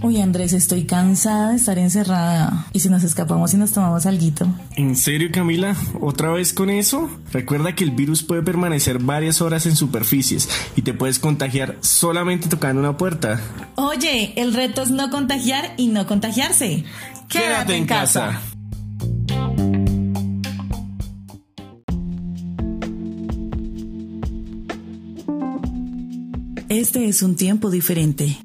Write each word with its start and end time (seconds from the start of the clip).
Uy, 0.00 0.22
Andrés, 0.22 0.54
estoy 0.54 0.84
cansada 0.84 1.50
de 1.50 1.56
estar 1.56 1.76
encerrada. 1.78 2.66
¿Y 2.72 2.80
si 2.80 2.88
nos 2.88 3.02
escapamos 3.02 3.52
y 3.52 3.56
nos 3.58 3.72
tomamos 3.72 4.06
alguito? 4.06 4.46
¿En 4.76 4.96
serio, 4.96 5.28
Camila? 5.30 5.76
¿Otra 6.00 6.30
vez 6.30 6.54
con 6.54 6.70
eso? 6.70 7.10
Recuerda 7.32 7.74
que 7.74 7.84
el 7.84 7.90
virus 7.90 8.22
puede 8.22 8.42
permanecer 8.42 9.00
varias 9.00 9.42
horas 9.42 9.66
en 9.66 9.76
superficies 9.76 10.48
y 10.76 10.82
te 10.82 10.94
puedes 10.94 11.18
contagiar 11.18 11.76
solamente 11.80 12.48
tocando 12.48 12.80
una 12.80 12.96
puerta. 12.96 13.40
Oye, 13.74 14.32
el 14.40 14.54
reto 14.54 14.80
es 14.82 14.90
no 14.90 15.10
contagiar 15.10 15.74
y 15.76 15.88
no 15.88 16.06
contagiarse. 16.06 16.84
Quédate, 17.28 17.76
en 17.76 17.84
casa. 17.84 18.40
Este 26.68 27.08
es 27.08 27.22
un 27.22 27.34
tiempo 27.34 27.70
diferente. 27.70 28.36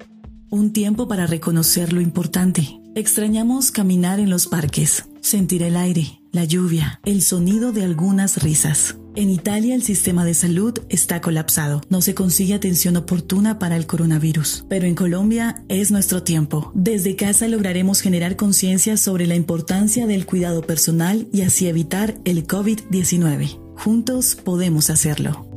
Un 0.48 0.72
tiempo 0.72 1.06
para 1.06 1.26
reconocer 1.26 1.92
lo 1.92 2.00
importante. 2.00 2.80
Extrañamos 2.94 3.70
caminar 3.70 4.18
en 4.18 4.30
los 4.30 4.46
parques, 4.46 5.04
sentir 5.20 5.62
el 5.62 5.76
aire, 5.76 6.22
la 6.32 6.44
lluvia, 6.44 7.00
el 7.04 7.20
sonido 7.20 7.70
de 7.72 7.84
algunas 7.84 8.42
risas. 8.42 8.96
En 9.14 9.28
Italia 9.28 9.74
el 9.74 9.82
sistema 9.82 10.24
de 10.24 10.32
salud 10.32 10.72
está 10.88 11.20
colapsado. 11.20 11.82
No 11.90 12.00
se 12.00 12.14
consigue 12.14 12.54
atención 12.54 12.96
oportuna 12.96 13.58
para 13.58 13.76
el 13.76 13.86
coronavirus. 13.86 14.64
Pero 14.70 14.86
en 14.86 14.94
Colombia 14.94 15.62
es 15.68 15.90
nuestro 15.90 16.22
tiempo. 16.22 16.72
Desde 16.74 17.16
casa 17.16 17.46
lograremos 17.46 18.00
generar 18.00 18.36
conciencia 18.36 18.96
sobre 18.96 19.26
la 19.26 19.34
importancia 19.34 20.06
del 20.06 20.24
cuidado 20.24 20.62
personal 20.62 21.28
y 21.30 21.42
así 21.42 21.68
evitar 21.68 22.16
el 22.24 22.46
COVID-19. 22.46 23.60
Juntos 23.76 24.34
podemos 24.34 24.88
hacerlo. 24.88 25.53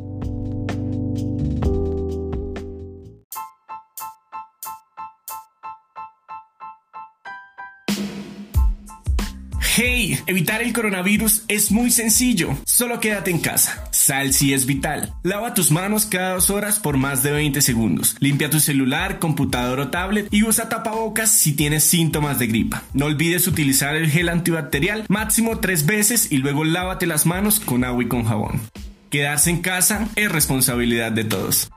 Hey, 9.80 10.20
evitar 10.26 10.64
el 10.64 10.74
coronavirus 10.74 11.44
es 11.48 11.72
muy 11.72 11.92
sencillo. 11.92 12.58
Solo 12.66 13.00
quédate 13.00 13.30
en 13.30 13.38
casa. 13.38 13.88
Sal 13.92 14.34
si 14.34 14.52
es 14.52 14.66
vital. 14.66 15.14
Lava 15.22 15.54
tus 15.54 15.70
manos 15.70 16.08
cada 16.08 16.34
dos 16.34 16.50
horas 16.50 16.80
por 16.80 16.98
más 16.98 17.22
de 17.22 17.30
20 17.30 17.62
segundos. 17.62 18.16
Limpia 18.20 18.50
tu 18.50 18.60
celular, 18.60 19.20
computador 19.20 19.80
o 19.80 19.90
tablet 19.92 20.30
y 20.32 20.42
usa 20.42 20.68
tapabocas 20.68 21.30
si 21.30 21.54
tienes 21.54 21.84
síntomas 21.84 22.40
de 22.40 22.48
gripa. 22.48 22.82
No 22.96 23.06
olvides 23.06 23.46
utilizar 23.46 23.96
el 23.96 24.10
gel 24.10 24.30
antibacterial 24.30 25.06
máximo 25.10 25.60
tres 25.60 25.86
veces 25.86 26.32
y 26.32 26.38
luego 26.38 26.64
lávate 26.64 27.06
las 27.06 27.28
manos 27.28 27.60
con 27.60 27.84
agua 27.84 28.02
y 28.02 28.08
con 28.08 28.26
jabón. 28.26 28.60
Quedarse 29.12 29.52
en 29.52 29.62
casa 29.62 30.08
es 30.16 30.32
responsabilidad 30.32 31.12
de 31.12 31.24
todos. 31.24 31.70